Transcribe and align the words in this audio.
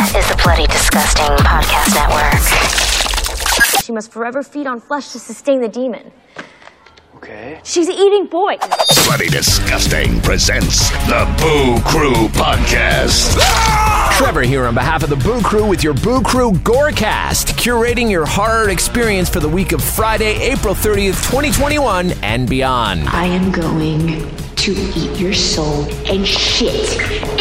is 0.00 0.28
the 0.28 0.40
Bloody 0.44 0.66
Disgusting 0.68 1.26
Podcast 1.38 1.94
Network. 1.94 3.82
She 3.84 3.90
must 3.90 4.12
forever 4.12 4.44
feed 4.44 4.66
on 4.66 4.80
flesh 4.80 5.10
to 5.12 5.18
sustain 5.18 5.60
the 5.60 5.68
demon. 5.68 6.12
Okay. 7.16 7.60
She's 7.64 7.88
eating 7.88 8.26
boys. 8.26 8.60
Bloody 9.06 9.26
Disgusting 9.26 10.20
presents 10.20 10.90
the 11.08 11.26
Boo 11.38 11.82
Crew 11.82 12.28
Podcast. 12.28 13.38
Ah! 13.40 14.14
Trevor 14.16 14.42
here 14.42 14.66
on 14.66 14.74
behalf 14.74 15.02
of 15.02 15.10
the 15.10 15.16
Boo 15.16 15.42
Crew 15.42 15.66
with 15.66 15.82
your 15.82 15.94
Boo 15.94 16.22
Crew 16.22 16.52
Gorecast, 16.52 17.54
curating 17.54 18.08
your 18.08 18.24
horror 18.24 18.70
experience 18.70 19.28
for 19.28 19.40
the 19.40 19.48
week 19.48 19.72
of 19.72 19.82
Friday, 19.82 20.40
April 20.40 20.74
30th, 20.74 21.28
2021 21.28 22.12
and 22.22 22.48
beyond. 22.48 23.08
I 23.08 23.26
am 23.26 23.50
going 23.50 24.30
to 24.54 24.72
eat 24.72 25.18
your 25.18 25.34
soul 25.34 25.84
and 26.06 26.26
shit. 26.26 27.37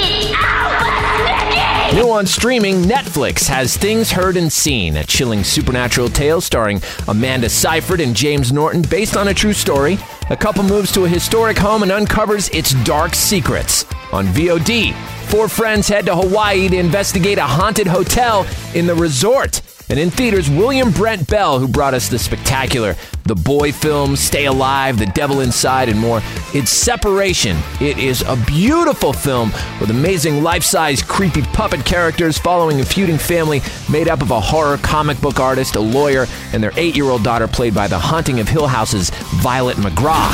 New 1.93 2.11
on 2.11 2.25
streaming, 2.25 2.83
Netflix 2.83 3.47
has 3.47 3.77
Things 3.77 4.11
Heard 4.11 4.35
and 4.35 4.51
Seen, 4.51 4.97
a 4.97 5.03
chilling 5.05 5.43
supernatural 5.43 6.09
tale 6.09 6.41
starring 6.41 6.81
Amanda 7.07 7.49
Seyfried 7.49 8.01
and 8.01 8.13
James 8.13 8.51
Norton 8.51 8.81
based 8.81 9.15
on 9.15 9.29
a 9.29 9.33
true 9.33 9.53
story. 9.53 9.97
A 10.29 10.35
couple 10.35 10.63
moves 10.63 10.91
to 10.91 11.05
a 11.05 11.09
historic 11.09 11.57
home 11.57 11.83
and 11.83 11.91
uncovers 11.91 12.49
its 12.49 12.73
dark 12.83 13.15
secrets. 13.15 13.85
On 14.11 14.27
VOD, 14.27 14.93
four 15.27 15.47
friends 15.47 15.87
head 15.87 16.05
to 16.07 16.15
Hawaii 16.15 16.67
to 16.67 16.77
investigate 16.77 17.37
a 17.37 17.43
haunted 17.43 17.87
hotel 17.87 18.45
in 18.75 18.85
the 18.85 18.95
resort. 18.95 19.61
And 19.89 19.97
in 19.97 20.09
theaters, 20.09 20.49
William 20.49 20.91
Brent 20.91 21.29
Bell, 21.29 21.59
who 21.59 21.67
brought 21.67 21.93
us 21.93 22.09
the 22.09 22.19
spectacular 22.19 22.95
The 23.23 23.35
Boy 23.35 23.71
film, 23.71 24.17
Stay 24.17 24.45
Alive, 24.45 24.99
The 24.99 25.05
Devil 25.05 25.39
Inside, 25.39 25.87
and 25.87 25.97
more. 25.97 26.21
It's 26.53 26.71
Separation. 26.71 27.57
It 27.79 27.97
is 27.97 28.21
a 28.23 28.35
beautiful 28.45 29.13
film 29.13 29.53
with 29.79 29.89
amazing 29.89 30.43
life 30.43 30.63
size, 30.63 31.01
creepy 31.01 31.41
puppet 31.41 31.85
characters 31.85 32.37
following 32.37 32.81
a 32.81 32.85
feuding 32.85 33.17
family 33.17 33.61
made 33.89 34.09
up 34.09 34.21
of 34.21 34.31
a 34.31 34.39
horror 34.41 34.77
comic 34.77 35.21
book 35.21 35.39
artist, 35.39 35.77
a 35.77 35.79
lawyer, 35.79 36.25
and 36.51 36.61
their 36.61 36.73
eight 36.75 36.95
year 36.95 37.05
old 37.05 37.23
daughter, 37.23 37.47
played 37.47 37.73
by 37.73 37.87
the 37.87 37.97
Haunting 37.97 38.41
of 38.41 38.49
Hill 38.49 38.67
House's 38.67 39.09
Violet 39.35 39.77
McGraw. 39.77 40.29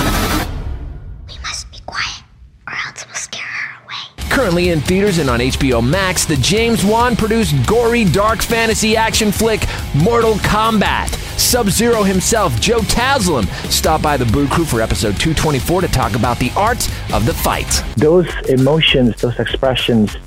We 1.27 1.37
must 1.43 1.69
be 1.71 1.77
quiet, 1.85 2.23
or 2.67 2.73
else 2.87 3.05
we'll 3.05 3.15
scare 3.15 3.45
her 3.45 3.83
away. 3.83 4.22
Currently 4.33 4.69
in 4.69 4.81
theaters 4.81 5.19
and 5.19 5.29
on 5.29 5.39
HBO 5.41 5.87
Max, 5.87 6.25
the 6.25 6.35
James 6.37 6.83
Wan 6.83 7.15
produced 7.15 7.53
gory 7.67 8.03
dark 8.03 8.41
fantasy 8.41 8.97
action 8.97 9.31
flick 9.31 9.61
Mortal 9.93 10.33
Kombat. 10.33 11.13
Sub 11.39 11.69
Zero 11.69 12.01
himself, 12.01 12.59
Joe 12.59 12.79
Taslim, 12.79 13.45
stopped 13.69 14.03
by 14.03 14.17
the 14.17 14.25
Boo 14.25 14.47
Crew 14.47 14.65
for 14.65 14.81
episode 14.81 15.19
224 15.19 15.81
to 15.81 15.87
talk 15.87 16.15
about 16.15 16.39
the 16.39 16.51
art 16.57 16.83
of 17.13 17.27
the 17.27 17.33
fight. 17.35 17.83
Those 17.95 18.27
emotions, 18.49 19.21
those 19.21 19.37
expressions 19.37 20.17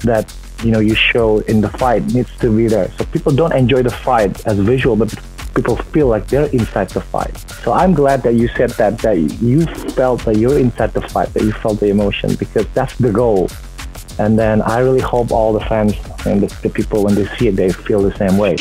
that 0.00 0.30
you 0.62 0.70
know 0.70 0.80
you 0.80 0.94
show 0.94 1.38
in 1.38 1.62
the 1.62 1.70
fight 1.70 2.04
needs 2.12 2.36
to 2.40 2.54
be 2.54 2.66
there. 2.68 2.90
So 2.98 3.06
people 3.06 3.34
don't 3.34 3.54
enjoy 3.54 3.82
the 3.82 3.90
fight 3.90 4.46
as 4.46 4.58
visual, 4.58 4.94
but 4.94 5.08
people 5.54 5.76
feel 5.76 6.08
like 6.08 6.26
they're 6.26 6.46
inside 6.46 6.90
the 6.90 7.00
fight. 7.00 7.36
So 7.62 7.72
I'm 7.72 7.94
glad 7.94 8.22
that 8.24 8.34
you 8.34 8.48
said 8.48 8.70
that 8.70 8.98
that 8.98 9.18
you 9.18 9.66
felt 9.92 10.24
that 10.24 10.36
you're 10.36 10.58
inside 10.58 10.92
the 10.92 11.02
fight, 11.02 11.32
that 11.34 11.42
you 11.42 11.52
felt 11.52 11.80
the 11.80 11.88
emotion 11.88 12.34
because 12.34 12.66
that's 12.74 12.96
the 12.98 13.12
goal. 13.12 13.48
And 14.18 14.38
then 14.38 14.62
I 14.62 14.78
really 14.78 15.00
hope 15.00 15.32
all 15.32 15.52
the 15.52 15.60
fans 15.60 15.94
and 16.26 16.42
the, 16.42 16.60
the 16.62 16.70
people 16.70 17.04
when 17.04 17.14
they 17.14 17.26
see 17.36 17.48
it, 17.48 17.56
they 17.56 17.72
feel 17.72 18.02
the 18.02 18.16
same 18.16 18.38
way. 18.38 18.56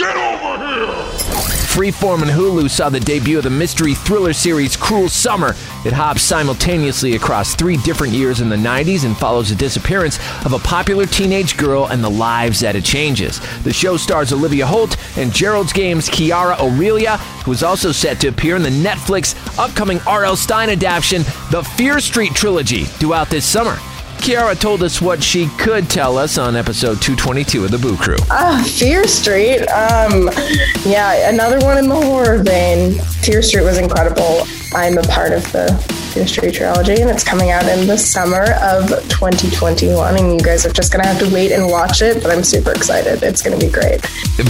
Freeform 1.73 2.21
and 2.21 2.29
Hulu 2.29 2.69
saw 2.69 2.89
the 2.89 2.99
debut 2.99 3.39
of 3.39 3.45
the 3.45 3.49
mystery 3.49 3.95
thriller 3.95 4.31
series 4.31 4.77
Cruel 4.77 5.09
Summer. 5.09 5.55
It 5.83 5.91
hops 5.91 6.21
simultaneously 6.21 7.15
across 7.15 7.55
three 7.55 7.77
different 7.77 8.13
years 8.13 8.41
in 8.41 8.49
the 8.49 8.55
90s 8.55 9.05
and 9.05 9.17
follows 9.17 9.49
the 9.49 9.55
disappearance 9.55 10.19
of 10.45 10.53
a 10.53 10.59
popular 10.59 11.07
teenage 11.07 11.57
girl 11.57 11.88
and 11.88 12.03
the 12.03 12.11
lives 12.11 12.59
that 12.59 12.75
it 12.75 12.85
changes. 12.85 13.41
The 13.63 13.73
show 13.73 13.97
stars 13.97 14.31
Olivia 14.31 14.67
Holt 14.67 14.97
and 15.17 15.33
Gerald's 15.33 15.73
Games 15.73 16.07
Chiara 16.09 16.55
Aurelia, 16.59 17.17
who 17.43 17.52
is 17.53 17.63
also 17.63 17.91
set 17.91 18.21
to 18.21 18.27
appear 18.27 18.55
in 18.55 18.61
the 18.61 18.69
Netflix 18.69 19.33
upcoming 19.58 19.99
R.L. 20.05 20.36
Stine 20.36 20.69
adaptation, 20.69 21.23
The 21.49 21.64
Fear 21.75 22.02
Street 22.02 22.36
Trilogy, 22.36 22.86
due 22.99 23.15
out 23.15 23.31
this 23.31 23.45
summer. 23.48 23.80
Chiara 24.23 24.56
told 24.56 24.84
us 24.84 25.02
what 25.02 25.22
she 25.22 25.48
could 25.58 25.89
tell 25.89 26.17
us 26.17 26.38
on 26.38 26.56
episode 26.56 27.02
222 27.02 27.66
of 27.66 27.72
the 27.72 27.78
Boo 27.78 27.98
Crew. 27.98 28.16
Ah, 28.32 28.64
Fear 28.80 29.06
Street. 29.06 29.66
Um, 29.67 30.30
yeah, 30.86 31.30
another 31.30 31.60
one 31.60 31.78
in 31.78 31.89
the 31.89 31.95
horror 31.95 32.42
vein. 32.42 33.02
Fear 33.22 33.42
Street 33.42 33.64
was 33.64 33.78
incredible. 33.78 34.48
I'm 34.73 34.98
a 34.98 35.02
part 35.04 35.34
of 35.34 35.44
the 35.52 35.73
Fear 36.14 36.26
Street 36.26 36.54
trilogy, 36.56 37.02
and 37.02 37.10
it's 37.10 37.26
coming 37.26 37.52
out 37.52 37.66
in 37.67 37.86
the 37.86 37.98
summer 37.98 38.54
of 38.61 38.88
2021. 39.10 40.17
And 40.17 40.34
you 40.36 40.40
guys 40.40 40.66
are 40.66 40.72
just 40.72 40.94
gonna 40.94 41.05
have 41.05 41.20
to 41.20 41.30
wait 41.34 41.52
and 41.52 41.70
watch 41.70 42.02
it, 42.02 42.23
but 42.23 42.32
I'm 42.32 42.45
super 42.45 42.72
excited. 42.72 43.23
It's 43.23 43.42
gonna 43.42 43.58
be 43.58 43.70
great. 43.70 44.02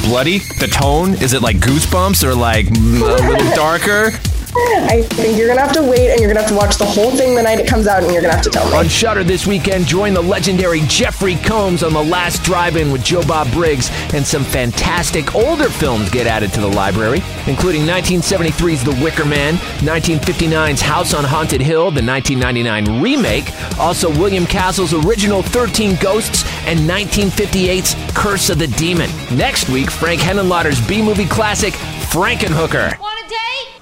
bloody? 0.04 0.38
The 0.60 0.70
tone? 0.72 1.16
Is 1.16 1.34
it 1.34 1.42
like 1.42 1.58
goosebumps 1.58 2.24
or 2.24 2.36
like 2.36 2.68
a 2.70 2.74
little 2.74 3.52
darker? 3.56 4.12
I 4.56 5.02
think 5.02 5.38
you're 5.38 5.48
gonna 5.48 5.62
have 5.62 5.74
to 5.74 5.82
wait, 5.82 6.12
and 6.12 6.20
you're 6.20 6.30
gonna 6.30 6.42
have 6.42 6.50
to 6.50 6.56
watch 6.56 6.78
the 6.78 6.86
whole 6.86 7.12
thing 7.12 7.36
the 7.36 7.42
night 7.42 7.60
it 7.60 7.68
comes 7.68 7.88
out, 7.88 8.04
and 8.04 8.12
you're 8.12 8.22
gonna 8.22 8.36
have 8.36 8.44
to 8.44 8.50
tell 8.50 8.70
me. 8.70 8.78
On 8.78 8.88
Shudder 8.88 9.24
this 9.24 9.48
weekend, 9.48 9.88
join 9.88 10.14
the 10.14 10.22
legendary 10.22 10.82
Jeffrey 10.82 11.36
Combs 11.36 11.82
on 11.84 11.94
the 11.94 12.04
last 12.04 12.44
drive-in 12.44 12.92
with 12.92 13.04
Joe 13.04 13.24
Bob 13.24 13.52
Briggs, 13.52 13.90
and 14.14 14.26
some 14.26 14.44
fantastic 14.44 15.34
older 15.34 15.70
films 15.70 16.10
get 16.10 16.28
added 16.28 16.54
to 16.54 16.62
the 16.62 16.68
library, 16.68 17.24
including 17.48 17.82
1973's 17.82 18.84
The 18.84 19.04
Wicker 19.04 19.26
Man, 19.26 19.56
1959's 19.80 20.82
House 20.82 21.14
on 21.14 21.24
Haunted 21.24 21.62
Hill, 21.62 21.92
the 21.92 22.04
1999 22.04 23.02
remake, 23.02 23.52
also 23.80 24.10
William 24.10 24.46
Castle's 24.46 24.94
original 24.94 25.42
13 25.42 25.96
Ghosts, 25.96 26.44
and 26.66 26.80
1958's 26.82 27.96
Curse 28.14 28.50
of 28.52 28.60
the 28.60 28.68
Demon. 28.68 29.10
Next 29.36 29.70
week, 29.70 29.90
Frank 29.90 30.22
Henenlotter's 30.22 30.86
B-movie 30.88 31.26
classic 31.26 31.74
Frankenhooker. 32.12 33.00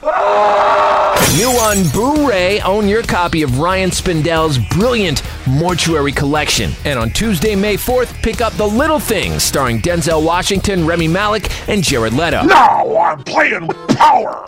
New 0.01 0.07
on 0.07 1.87
Blu-ray, 1.89 2.59
own 2.61 2.87
your 2.87 3.03
copy 3.03 3.43
of 3.43 3.59
Ryan 3.59 3.91
Spindell's 3.91 4.57
brilliant 4.57 5.21
Mortuary 5.51 6.11
Collection. 6.11 6.71
And 6.85 6.97
on 6.97 7.09
Tuesday, 7.11 7.55
May 7.55 7.75
4th, 7.75 8.21
pick 8.23 8.41
up 8.41 8.53
The 8.53 8.65
Little 8.65 8.99
Things, 8.99 9.43
starring 9.43 9.79
Denzel 9.79 10.25
Washington, 10.25 10.87
Rami 10.87 11.07
Malek, 11.07 11.49
and 11.67 11.83
Jared 11.83 12.13
Leto. 12.13 12.43
Now 12.43 12.97
I'm 12.97 13.23
playing 13.23 13.67
with 13.67 13.77
power. 13.89 14.43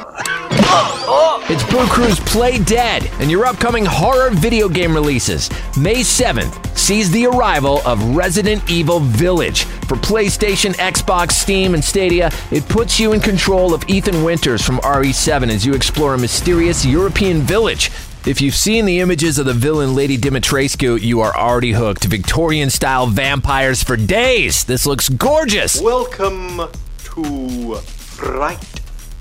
It's 1.49 1.63
Boo 1.69 1.85
Crew's 1.87 2.19
Play 2.21 2.57
Dead 2.59 3.09
and 3.19 3.29
your 3.29 3.45
upcoming 3.45 3.85
horror 3.85 4.29
video 4.31 4.69
game 4.69 4.93
releases. 4.93 5.49
May 5.77 5.97
7th 5.97 6.77
sees 6.77 7.11
the 7.11 7.25
arrival 7.25 7.81
of 7.85 8.15
Resident 8.15 8.69
Evil 8.69 8.99
Village. 8.99 9.63
For 9.63 9.95
PlayStation, 9.95 10.73
Xbox, 10.75 11.33
Steam, 11.33 11.73
and 11.73 11.83
Stadia, 11.83 12.31
it 12.49 12.67
puts 12.69 12.99
you 12.99 13.13
in 13.13 13.19
control 13.19 13.73
of 13.73 13.83
Ethan 13.89 14.23
Winters 14.23 14.61
from 14.61 14.79
RE7 14.79 15.49
as 15.49 15.65
you 15.65 15.73
explore 15.73 16.13
a 16.13 16.17
mysterious 16.17 16.85
European 16.85 17.41
village. 17.41 17.91
If 18.25 18.39
you've 18.39 18.55
seen 18.55 18.85
the 18.85 19.01
images 19.01 19.37
of 19.37 19.45
the 19.45 19.53
villain 19.53 19.95
Lady 19.95 20.17
Dimitrescu, 20.17 21.01
you 21.01 21.19
are 21.19 21.35
already 21.35 21.73
hooked. 21.73 22.05
Victorian 22.05 22.69
style 22.69 23.05
vampires 23.05 23.83
for 23.83 23.97
days. 23.97 24.63
This 24.63 24.85
looks 24.85 25.09
gorgeous. 25.09 25.81
Welcome 25.81 26.61
to 26.99 27.75
Fright 27.75 28.79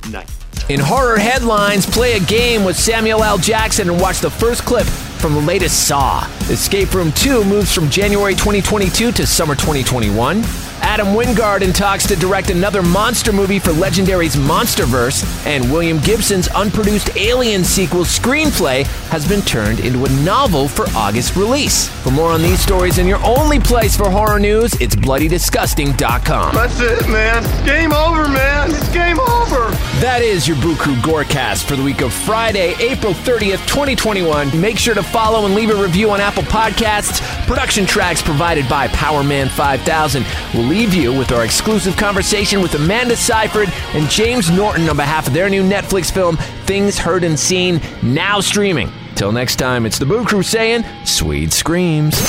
Night. 0.09 0.42
In 0.69 0.81
horror 0.81 1.19
headlines, 1.19 1.87
play 1.87 2.13
a 2.15 2.21
game 2.21 2.65
with 2.65 2.77
Samuel 2.77 3.23
L. 3.23 3.37
Jackson 3.37 3.91
and 3.91 4.01
watch 4.01 4.21
the 4.21 4.31
first 4.31 4.65
clip 4.65 4.87
from 4.87 5.35
the 5.35 5.41
latest 5.41 5.87
Saw. 5.87 6.27
Escape 6.51 6.95
Room 6.95 7.13
2 7.13 7.45
moves 7.45 7.75
from 7.75 7.89
January 7.91 8.35
2022 8.35 9.13
to 9.13 9.27
summer 9.27 9.55
2021. 9.55 10.43
Adam 10.83 11.09
Wingard 11.09 11.63
in 11.63 11.73
talks 11.73 12.07
to 12.09 12.17
direct 12.17 12.51
another 12.51 12.83
monster 12.83 13.33
movie 13.33 13.61
for 13.61 13.71
Legendary's 13.71 14.35
Monsterverse, 14.35 15.47
and 15.47 15.71
William 15.71 16.01
Gibson's 16.01 16.49
unproduced 16.49 17.17
Alien 17.17 17.63
sequel 17.63 18.03
screenplay 18.03 18.85
has 19.11 19.27
been 19.27 19.43
turned 19.43 19.79
into 19.81 20.05
a 20.05 20.11
novel 20.25 20.67
for 20.67 20.87
August 20.97 21.37
release. 21.37 21.89
For 22.03 22.11
more 22.11 22.33
on 22.33 22.43
these 22.43 22.61
stories 22.61 22.99
and 22.99 23.09
your 23.09 23.25
only 23.25 23.61
place 23.61 23.97
for 23.97 24.11
horror 24.11 24.41
news, 24.41 24.75
it's 24.81 24.97
bloodydisgusting.com. 24.97 26.55
That's 26.55 26.81
it, 26.81 27.09
man. 27.09 27.43
Game 27.65 27.93
over, 27.93 28.29
man. 28.29 28.71
It's 28.73 28.93
game 28.93 29.21
over. 29.21 29.71
That 30.03 30.21
is 30.21 30.49
your 30.49 30.57
Boo 30.61 30.75
Crew 30.75 30.97
Gorecast 30.97 31.63
for 31.63 31.77
the 31.77 31.83
week 31.85 32.01
of 32.01 32.13
Friday, 32.13 32.75
April 32.81 33.13
30th, 33.13 33.65
2021. 33.69 34.61
Make 34.61 34.77
sure 34.77 34.97
to 34.97 35.03
follow 35.05 35.47
and 35.47 35.55
leave 35.55 35.71
a 35.71 35.81
review 35.81 36.11
on 36.11 36.21
Apple 36.21 36.43
Podcasts. 36.43 37.21
Production 37.47 37.87
tracks 37.87 38.21
provided 38.21 38.69
by 38.69 38.89
Powerman 38.89 39.49
5000. 39.49 40.27
We'll 40.55 40.67
leave 40.67 40.93
you 40.93 41.17
with 41.17 41.31
our 41.31 41.45
exclusive 41.45 41.97
conversation 41.97 42.61
with 42.61 42.75
Amanda 42.75 43.15
Seyfried 43.15 43.69
and 43.95 44.11
James 44.11 44.51
Norton 44.51 44.89
on 44.89 44.97
behalf 44.97 45.29
of 45.29 45.35
their 45.35 45.49
new 45.49 45.63
Netflix 45.63 46.11
film, 46.11 46.37
Things 46.67 46.99
Heard 46.99 47.23
and 47.23 47.39
Seen, 47.39 47.81
now 48.03 48.41
streaming. 48.41 48.91
Till 49.15 49.31
next 49.31 49.55
time, 49.55 49.87
it's 49.87 50.01
the 50.01 50.07
Boo 50.07 50.25
Crew 50.25 50.43
saying, 50.43 50.85
sweet 51.05 51.53
screams. 51.53 52.21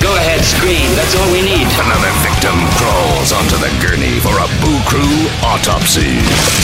Go 0.00 0.14
ahead, 0.14 0.40
scream. 0.44 0.94
That's 0.94 1.16
all 1.16 1.26
we 1.32 1.42
need. 1.42 1.66
Another 1.74 2.12
victim 2.22 2.54
crawls 2.78 3.32
onto 3.32 3.56
the 3.58 3.70
gurney 3.82 4.20
for 4.20 4.30
a 4.38 4.46
Boo 4.62 4.78
Crew 4.86 5.26
autopsy. 5.42 6.18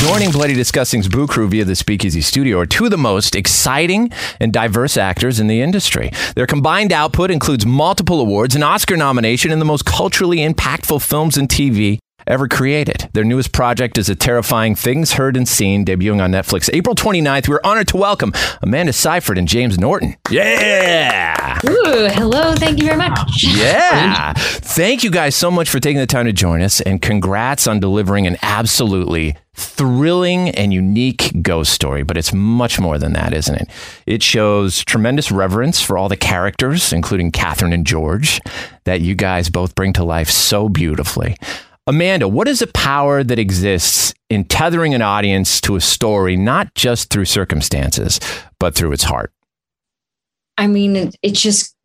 Joining 0.06 0.30
Bloody 0.30 0.54
Disgusting's 0.54 1.08
Boo 1.08 1.26
Crew 1.26 1.48
via 1.48 1.64
the 1.64 1.74
Speakeasy 1.74 2.20
Studio 2.20 2.60
are 2.60 2.66
two 2.66 2.84
of 2.84 2.92
the 2.92 2.96
most 2.96 3.34
exciting 3.34 4.12
and 4.38 4.52
diverse 4.52 4.96
actors 4.96 5.40
in 5.40 5.48
the 5.48 5.60
industry. 5.60 6.12
Their 6.36 6.46
combined 6.46 6.92
output 6.92 7.32
includes 7.32 7.66
multiple 7.66 8.20
awards, 8.20 8.54
an 8.54 8.62
Oscar 8.62 8.96
nomination, 8.96 9.50
and 9.50 9.60
the 9.60 9.66
most 9.66 9.84
culturally 9.84 10.38
impactful 10.38 11.02
films 11.02 11.36
and 11.36 11.48
TV 11.48 11.98
ever 12.26 12.48
created. 12.48 13.08
Their 13.12 13.24
newest 13.24 13.52
project 13.52 13.98
is 13.98 14.08
a 14.08 14.14
terrifying 14.14 14.74
Things 14.74 15.12
Heard 15.12 15.36
and 15.36 15.46
Seen, 15.46 15.84
debuting 15.84 16.22
on 16.22 16.32
Netflix 16.32 16.70
April 16.72 16.94
29th. 16.94 17.48
We're 17.48 17.60
honored 17.64 17.88
to 17.88 17.96
welcome 17.96 18.32
Amanda 18.62 18.92
Seyfried 18.92 19.38
and 19.38 19.48
James 19.48 19.78
Norton. 19.78 20.16
Yeah! 20.30 21.58
Ooh, 21.66 22.08
hello. 22.10 22.54
Thank 22.54 22.78
you 22.78 22.86
very 22.86 22.98
much. 22.98 23.44
Yeah. 23.44 24.32
Thank 24.36 25.04
you 25.04 25.10
guys 25.10 25.34
so 25.34 25.50
much 25.50 25.68
for 25.68 25.80
taking 25.80 26.00
the 26.00 26.06
time 26.06 26.26
to 26.26 26.32
join 26.32 26.62
us 26.62 26.80
and 26.80 27.00
congrats 27.00 27.66
on 27.66 27.80
delivering 27.80 28.26
an 28.26 28.36
absolutely 28.42 29.36
thrilling 29.54 30.48
and 30.50 30.72
unique 30.72 31.32
ghost 31.42 31.72
story, 31.72 32.02
but 32.02 32.16
it's 32.16 32.32
much 32.32 32.80
more 32.80 32.98
than 32.98 33.12
that, 33.12 33.32
isn't 33.32 33.54
it? 33.54 33.68
It 34.04 34.22
shows 34.22 34.84
tremendous 34.84 35.30
reverence 35.30 35.80
for 35.80 35.96
all 35.96 36.08
the 36.08 36.16
characters, 36.16 36.92
including 36.92 37.30
Catherine 37.30 37.72
and 37.72 37.86
George, 37.86 38.40
that 38.84 39.00
you 39.00 39.14
guys 39.14 39.48
both 39.48 39.74
bring 39.74 39.92
to 39.92 40.04
life 40.04 40.28
so 40.28 40.68
beautifully. 40.68 41.36
Amanda, 41.86 42.26
what 42.26 42.48
is 42.48 42.60
the 42.60 42.66
power 42.68 43.22
that 43.22 43.38
exists 43.38 44.14
in 44.30 44.44
tethering 44.44 44.94
an 44.94 45.02
audience 45.02 45.60
to 45.62 45.76
a 45.76 45.80
story, 45.80 46.34
not 46.36 46.74
just 46.74 47.10
through 47.10 47.26
circumstances, 47.26 48.20
but 48.58 48.74
through 48.74 48.92
its 48.92 49.02
heart? 49.02 49.32
I 50.56 50.66
mean, 50.66 50.96
it, 50.96 51.16
it 51.22 51.34
just, 51.34 51.76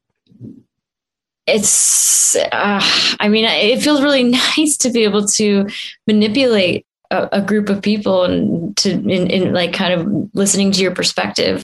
it's, 1.46 2.36
uh, 2.36 2.82
I 3.20 3.28
mean, 3.28 3.44
it 3.44 3.82
feels 3.82 4.02
really 4.02 4.24
nice 4.58 4.78
to 4.78 4.90
be 4.90 5.04
able 5.04 5.28
to 5.28 5.68
manipulate 6.08 6.86
a, 7.12 7.28
a 7.34 7.42
group 7.42 7.68
of 7.68 7.82
people 7.82 8.24
and 8.24 8.78
to, 8.78 8.92
in, 8.92 9.30
in 9.30 9.54
like 9.54 9.74
kind 9.74 9.94
of 9.94 10.30
listening 10.34 10.72
to 10.72 10.82
your 10.82 10.94
perspective. 10.94 11.62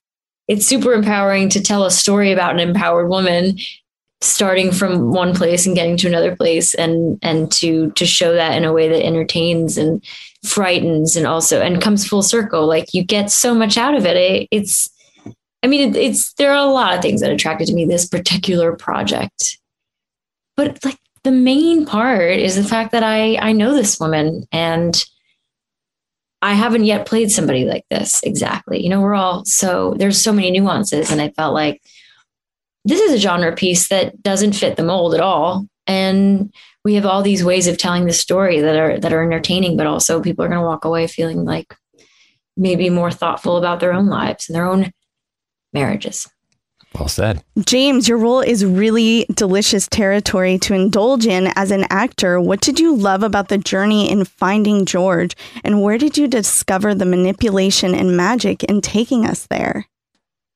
It's 0.50 0.68
super 0.68 0.94
empowering 0.94 1.50
to 1.50 1.62
tell 1.62 1.86
a 1.86 1.92
story 1.92 2.34
about 2.34 2.54
an 2.54 2.60
empowered 2.60 3.08
woman 3.08 3.58
starting 4.22 4.72
from 4.72 5.12
one 5.12 5.36
place 5.36 5.66
and 5.66 5.76
getting 5.76 5.98
to 5.98 6.08
another 6.08 6.36
place 6.36 6.74
and 6.74 7.20
and 7.22 7.52
to 7.52 7.92
to 7.92 8.06
show 8.06 8.34
that 8.34 8.56
in 8.56 8.64
a 8.64 8.74
way 8.74 8.88
that 8.88 9.06
entertains 9.06 9.78
and 9.78 10.04
frightens 10.44 11.16
and 11.16 11.28
also 11.28 11.62
and 11.62 11.82
comes 11.82 12.08
full 12.08 12.24
circle. 12.24 12.66
Like 12.68 12.94
you 12.94 13.04
get 13.04 13.32
so 13.32 13.54
much 13.54 13.78
out 13.78 13.96
of 13.96 14.06
it, 14.06 14.18
it 14.18 14.48
it's 14.52 14.90
i 15.64 15.68
mean 15.68 15.90
it, 15.90 15.98
it's 15.98 16.34
there 16.34 16.52
are 16.52 16.68
a 16.68 16.72
lot 16.72 16.96
of 16.96 17.02
things 17.02 17.22
that 17.22 17.32
attracted 17.32 17.68
to 17.68 17.74
me 17.74 17.86
this 17.86 18.08
particular 18.08 18.76
project. 18.76 19.60
But 20.56 20.84
like 20.86 20.98
the 21.24 21.32
main 21.32 21.86
part 21.86 22.38
is 22.40 22.56
the 22.56 22.64
fact 22.64 22.92
that 22.92 23.04
i 23.04 23.36
i 23.38 23.52
know 23.52 23.74
this 23.74 24.00
woman 24.00 24.48
and 24.52 25.04
i 26.42 26.54
haven't 26.54 26.86
yet 26.86 27.08
played 27.08 27.32
somebody 27.32 27.66
like 27.66 27.86
this 27.90 28.22
exactly. 28.24 28.82
You 28.82 28.90
know 28.90 29.02
we're 29.02 29.16
all 29.16 29.44
so 29.46 29.96
there's 29.98 30.22
so 30.22 30.32
many 30.32 30.52
nuances 30.52 31.12
and 31.12 31.22
i 31.22 31.30
felt 31.32 31.54
like 31.54 31.82
this 32.86 33.02
is 33.02 33.14
a 33.14 33.18
genre 33.18 33.54
piece 33.54 33.88
that 33.90 34.22
doesn't 34.22 34.54
fit 34.54 34.78
the 34.78 34.84
mold 34.84 35.14
at 35.14 35.20
all 35.20 35.68
and 35.88 36.54
we 36.84 36.94
have 36.94 37.06
all 37.06 37.24
these 37.24 37.44
ways 37.44 37.68
of 37.68 37.78
telling 37.78 38.06
the 38.06 38.14
story 38.14 38.62
that 38.62 38.76
are 38.76 39.00
that 39.00 39.12
are 39.12 39.24
entertaining 39.24 39.76
but 39.76 39.88
also 39.88 40.22
people 40.22 40.46
are 40.46 40.50
going 40.50 40.62
to 40.62 40.66
walk 40.66 40.86
away 40.86 41.08
feeling 41.08 41.44
like 41.44 41.76
maybe 42.56 42.90
more 42.90 43.12
thoughtful 43.12 43.58
about 43.58 43.80
their 43.80 43.92
own 43.92 44.08
lives 44.08 44.48
and 44.48 44.56
their 44.56 44.66
own 44.66 44.92
marriages 45.74 46.28
Well 46.94 47.10
said. 47.10 47.44
James, 47.66 48.08
your 48.08 48.18
role 48.18 48.40
is 48.40 48.64
really 48.64 49.26
delicious 49.34 49.88
territory 49.90 50.58
to 50.60 50.74
indulge 50.74 51.26
in 51.26 51.52
as 51.58 51.72
an 51.72 51.86
actor. 51.90 52.40
What 52.40 52.62
did 52.62 52.80
you 52.80 52.96
love 52.96 53.22
about 53.24 53.50
the 53.50 53.58
journey 53.58 54.10
in 54.10 54.24
finding 54.24 54.86
George? 54.86 55.36
And 55.66 55.82
where 55.82 55.98
did 55.98 56.18
you 56.18 56.30
discover 56.30 56.96
the 56.96 57.06
manipulation 57.06 57.94
and 57.94 58.16
magic 58.16 58.64
in 58.64 58.80
taking 58.80 59.26
us 59.26 59.48
there? 59.48 59.86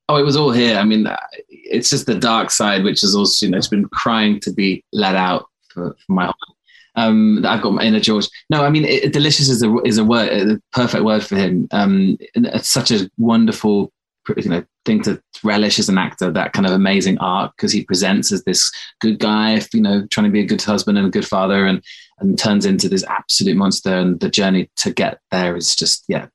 Oh, 0.10 0.18
it 0.18 0.24
was 0.24 0.36
all 0.36 0.52
here. 0.52 0.78
I 0.78 0.84
mean, 0.84 1.08
it's 1.50 1.90
just 1.90 2.06
the 2.06 2.16
dark 2.16 2.52
side, 2.52 2.84
which 2.84 3.04
is 3.04 3.16
also, 3.16 3.46
you 3.46 3.52
know, 3.52 3.58
it's 3.58 3.68
been 3.68 3.88
crying 3.90 4.40
to 4.42 4.52
be 4.52 4.84
let 4.92 5.16
out 5.16 5.46
for, 5.70 5.96
for 6.06 6.12
my 6.12 6.26
whole 6.26 6.56
um, 7.00 7.46
I've 7.46 7.62
got 7.62 7.74
my 7.74 7.84
inner 7.84 8.00
George. 8.00 8.28
No, 8.50 8.64
I 8.64 8.70
mean, 8.70 8.86
it, 8.86 9.14
delicious 9.14 9.50
is 9.50 9.64
a 9.64 9.74
is 9.86 9.98
a 9.98 10.04
word, 10.04 10.30
a 10.30 10.62
perfect 10.74 11.04
word 11.04 11.24
for 11.24 11.36
him. 11.36 11.68
Um, 11.72 12.18
it's 12.36 12.70
such 12.70 12.92
a 12.92 13.10
wonderful, 13.18 13.92
you 14.36 14.50
know, 14.50 14.64
thing 14.86 15.02
to 15.04 15.22
relish 15.44 15.80
as 15.80 15.90
an 15.90 15.98
actor. 15.98 16.32
That 16.32 16.54
kind 16.54 16.66
of 16.66 16.74
amazing 16.74 17.18
arc 17.20 17.56
because 17.56 17.72
he 17.72 17.86
presents 17.86 18.32
as 18.32 18.44
this 18.44 18.72
good 19.00 19.20
guy, 19.20 19.62
you 19.74 19.82
know, 19.82 20.06
trying 20.08 20.26
to 20.26 20.32
be 20.32 20.42
a 20.42 20.46
good 20.46 20.62
husband 20.62 20.98
and 20.98 21.08
a 21.08 21.12
good 21.12 21.28
father, 21.28 21.66
and 21.66 21.84
and 22.20 22.38
turns 22.38 22.66
into 22.66 22.90
this 22.90 23.06
absolute 23.06 23.56
monster. 23.56 23.96
And 23.96 24.20
the 24.20 24.30
journey 24.30 24.70
to 24.78 24.92
get 24.92 25.20
there 25.32 25.56
is 25.56 25.76
just, 25.76 26.04
yeah, 26.08 26.28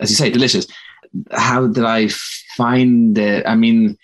as 0.00 0.10
you 0.10 0.16
say, 0.16 0.30
delicious. 0.30 0.66
How 1.32 1.66
did 1.66 1.84
I 1.84 2.08
find 2.56 3.16
it? 3.18 3.46
I 3.46 3.54
mean, 3.54 3.96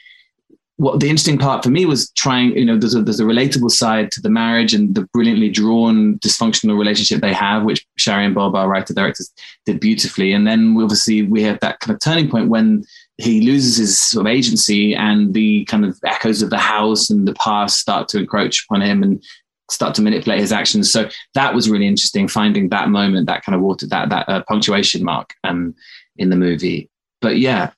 what 0.79 1.01
the 1.01 1.09
interesting 1.09 1.39
part 1.39 1.65
for 1.65 1.71
me 1.71 1.87
was 1.87 2.11
trying, 2.11 2.55
you 2.57 2.65
know, 2.65 2.77
there's 2.77 2.95
a, 2.95 3.01
there's 3.01 3.21
a 3.21 3.25
relatable 3.25 3.71
side 3.71 4.11
to 4.13 4.21
the 4.21 4.29
marriage 4.29 4.75
and 4.75 4.95
the 4.95 5.07
brilliantly 5.13 5.49
drawn 5.49 6.19
dysfunctional 6.19 6.79
relationship 6.79 7.23
they 7.23 7.33
have, 7.33 7.63
which 7.63 7.87
Shari 7.97 8.27
and 8.27 8.35
Bob, 8.35 8.55
our 8.55 8.69
writer 8.69 8.93
directors, 8.93 9.33
did 9.65 9.81
beautifully. 9.81 10.33
And 10.33 10.47
then 10.47 10.77
obviously 10.79 11.23
we 11.23 11.43
have 11.45 11.59
that 11.61 11.81
kind 11.81 11.95
of 11.95 12.01
turning 12.01 12.29
point 12.29 12.51
when 12.51 12.85
he 13.17 13.41
loses 13.41 13.79
his 13.79 14.01
sort 14.01 14.27
of 14.27 14.31
agency 14.31 14.95
and 14.95 15.33
the 15.33 15.65
kind 15.65 15.87
of 15.87 15.99
echoes 16.05 16.43
of 16.43 16.51
the 16.51 16.59
house 16.59 17.09
and 17.09 17.27
the 17.27 17.35
past 17.35 17.79
start 17.79 18.09
to 18.09 18.19
encroach 18.19 18.67
upon 18.69 18.83
him 18.83 19.03
and 19.03 19.25
start 19.71 19.95
to 19.95 20.03
manipulate 20.03 20.41
his 20.41 20.53
actions. 20.53 20.93
So 20.93 21.09
that 21.35 21.55
was 21.55 21.71
really 21.71 21.87
interesting, 21.87 22.29
finding 22.29 22.69
that 22.69 22.91
moment, 22.91 23.27
that 23.29 23.43
kind 23.45 23.57
of 23.57 23.63
water, 23.63 23.87
that 23.87 24.11
that 24.11 24.29
uh, 24.29 24.43
punctuation 24.47 25.03
mark 25.03 25.33
um, 25.43 25.75
in 26.19 26.29
the 26.29 26.37
movie. 26.37 26.91
But 27.27 27.39
yeah. 27.39 27.73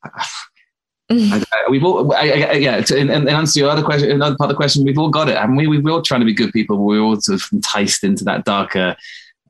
I, 1.11 1.43
I, 1.53 1.71
we've 1.71 1.83
all, 1.83 2.13
I, 2.13 2.25
yeah, 2.53 2.83
to, 2.83 3.01
and, 3.01 3.11
and 3.11 3.27
answer 3.31 3.61
your 3.61 3.71
other 3.71 3.83
question, 3.83 4.11
another 4.11 4.37
part 4.37 4.51
of 4.51 4.55
the 4.55 4.59
question, 4.59 4.85
we've 4.85 4.99
all 4.99 5.09
got 5.09 5.31
it. 5.31 5.39
I 5.39 5.47
mean, 5.47 5.71
we, 5.71 5.79
we're 5.79 5.91
all 5.91 6.03
trying 6.03 6.21
to 6.21 6.27
be 6.27 6.35
good 6.35 6.53
people, 6.53 6.77
but 6.77 6.83
we're 6.83 7.01
all 7.01 7.19
sort 7.19 7.41
of 7.41 7.49
enticed 7.51 8.05
into 8.05 8.25
that 8.25 8.45
darker. 8.45 8.95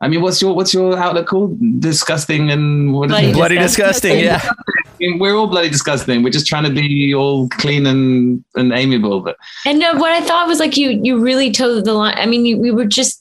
I 0.00 0.06
mean, 0.06 0.22
what's 0.22 0.40
your 0.40 0.54
what's 0.54 0.72
your 0.72 0.96
outlet 0.96 1.26
called? 1.26 1.58
Disgusting 1.80 2.52
and 2.52 2.94
what 2.94 3.08
bloody, 3.08 3.32
bloody 3.32 3.58
disgusting. 3.58 4.20
Yeah, 4.20 4.48
we're 5.00 5.34
all 5.34 5.48
bloody 5.48 5.68
disgusting. 5.68 6.22
We're 6.22 6.30
just 6.30 6.46
trying 6.46 6.62
to 6.62 6.70
be 6.70 7.12
all 7.12 7.48
clean 7.48 7.84
and 7.86 8.44
and 8.54 8.72
amiable. 8.72 9.22
But 9.22 9.36
and 9.66 9.82
uh, 9.82 9.98
what 9.98 10.12
I 10.12 10.20
thought 10.20 10.46
was 10.46 10.60
like 10.60 10.76
you 10.76 10.90
you 11.02 11.18
really 11.18 11.50
toed 11.50 11.84
the 11.84 11.94
line. 11.94 12.14
I 12.16 12.26
mean, 12.26 12.46
you, 12.46 12.56
we 12.58 12.70
were 12.70 12.84
just 12.84 13.20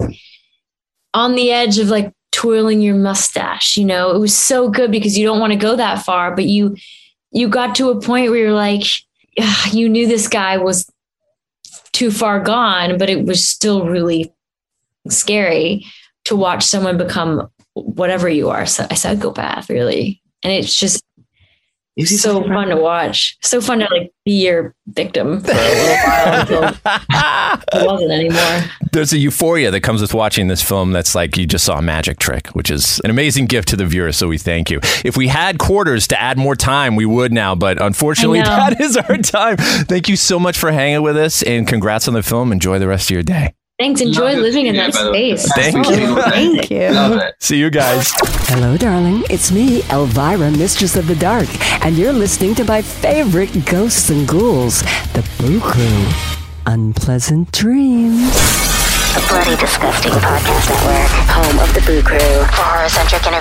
on 1.15 1.33
the 1.33 1.51
edge 1.51 1.79
of 1.79 1.87
like 1.87 2.13
twirling 2.37 2.83
your 2.83 2.93
mustache. 2.93 3.77
You 3.77 3.85
know, 3.85 4.11
it 4.11 4.19
was 4.19 4.37
so 4.37 4.69
good 4.69 4.91
because 4.91 5.17
you 5.17 5.25
don't 5.25 5.39
want 5.39 5.53
to 5.53 5.59
go 5.59 5.75
that 5.75 6.05
far, 6.05 6.35
but 6.35 6.45
you 6.45 6.77
you 7.31 7.49
got 7.49 7.75
to 7.75 7.89
a 7.89 7.99
point 7.99 8.29
where 8.29 8.39
you're 8.39 8.53
like, 8.53 8.83
you 9.71 9.89
knew 9.89 10.07
this 10.07 10.27
guy 10.27 10.57
was 10.57 10.87
too 11.93 12.11
far 12.11 12.39
gone, 12.39 12.99
but 12.99 13.09
it 13.09 13.25
was 13.25 13.49
still 13.49 13.87
really 13.87 14.31
scary 15.09 15.83
to 16.25 16.35
watch 16.35 16.63
someone 16.63 16.97
become 16.97 17.49
whatever 17.73 18.29
you 18.29 18.49
are, 18.49 18.61
a 18.61 18.67
psychopath, 18.67 19.69
really. 19.69 20.21
And 20.43 20.53
it's 20.53 20.75
just 20.75 21.03
it's 21.97 22.21
so 22.21 22.43
fun 22.43 22.67
to 22.67 22.77
watch. 22.77 23.37
So 23.41 23.59
fun 23.59 23.79
to 23.79 23.87
like 23.91 24.13
be 24.23 24.45
your 24.45 24.75
victim 24.87 25.41
for 25.41 25.51
a 25.51 25.55
little 25.55 25.97
while 26.05 26.41
until 26.41 26.63
it 27.81 27.87
wasn't 27.87 28.11
anymore. 28.11 28.63
There's 28.91 29.13
a 29.13 29.17
euphoria 29.17 29.71
that 29.71 29.81
comes 29.81 30.01
with 30.01 30.13
watching 30.13 30.47
this 30.47 30.61
film 30.61 30.91
that's 30.91 31.15
like 31.15 31.37
you 31.37 31.47
just 31.47 31.65
saw 31.65 31.79
a 31.79 31.81
magic 31.81 32.19
trick, 32.19 32.49
which 32.49 32.69
is 32.69 33.01
an 33.03 33.09
amazing 33.09 33.47
gift 33.47 33.67
to 33.69 33.75
the 33.75 33.85
viewer. 33.85 34.11
So 34.11 34.27
we 34.27 34.37
thank 34.37 34.69
you. 34.69 34.79
If 35.03 35.17
we 35.17 35.27
had 35.27 35.57
quarters 35.57 36.07
to 36.09 36.21
add 36.21 36.37
more 36.37 36.55
time, 36.55 36.95
we 36.95 37.05
would 37.05 37.33
now, 37.33 37.55
but 37.55 37.81
unfortunately, 37.81 38.41
that 38.43 38.79
is 38.79 38.95
our 38.95 39.17
time. 39.17 39.57
Thank 39.57 40.07
you 40.07 40.15
so 40.15 40.39
much 40.39 40.57
for 40.57 40.71
hanging 40.71 41.01
with 41.01 41.17
us 41.17 41.41
and 41.41 41.67
congrats 41.67 42.07
on 42.07 42.13
the 42.13 42.23
film. 42.23 42.51
Enjoy 42.51 42.77
the 42.77 42.87
rest 42.87 43.09
of 43.09 43.13
your 43.15 43.23
day. 43.23 43.53
Thanks. 43.79 44.01
Enjoy 44.01 44.33
living 44.33 44.65
in 44.65 44.75
that 44.75 44.95
space. 44.95 45.47
Thank 45.53 45.87
you. 45.87 46.19
Thank 46.23 46.71
you. 46.71 47.21
See 47.37 47.57
you 47.59 47.69
guys. 47.69 48.11
Hello, 48.49 48.75
darling. 48.75 49.23
It's 49.29 49.51
me, 49.51 49.83
Elvira, 49.91 50.49
Mistress 50.49 50.95
of 50.95 51.05
the 51.05 51.15
Dark, 51.15 51.47
and 51.85 51.95
you're 51.95 52.11
listening 52.11 52.55
to 52.55 52.63
my 52.63 52.81
favorite 52.81 53.65
ghosts 53.65 54.09
and 54.09 54.27
ghouls, 54.27 54.81
the 55.13 55.23
Boo 55.37 55.59
Crew. 55.59 56.07
Unpleasant 56.65 57.51
dreams. 57.51 58.33
A 59.15 59.19
Bloody 59.29 59.55
Disgusting 59.57 60.11
Podcast 60.13 60.69
Network, 60.69 61.09
home 61.29 61.59
of 61.59 61.73
the 61.73 61.81
Boo 61.81 62.01
Crew. 62.01 62.17
For 62.17 62.61
horror-centric 62.61 63.25
interviews, 63.25 63.36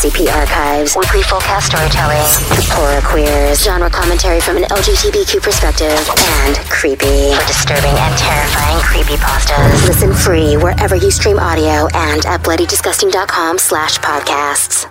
SCP 0.00 0.34
archives, 0.34 0.96
weekly 0.96 1.22
full 1.22 1.40
cast 1.40 1.66
storytelling, 1.66 2.24
horror 2.72 3.02
queers, 3.02 3.62
genre 3.62 3.90
commentary 3.90 4.40
from 4.40 4.56
an 4.56 4.62
LGBTQ 4.62 5.42
perspective, 5.42 5.92
and 6.40 6.56
creepy. 6.70 7.34
For 7.34 7.46
disturbing 7.46 7.92
and 7.92 8.16
terrifying 8.16 8.78
creepypastas. 8.78 9.86
Listen 9.86 10.14
free 10.14 10.56
wherever 10.56 10.96
you 10.96 11.10
stream 11.10 11.38
audio 11.38 11.86
and 11.92 12.24
at 12.24 12.40
bloodydisgusting.com 12.40 13.58
slash 13.58 13.98
podcasts. 13.98 14.90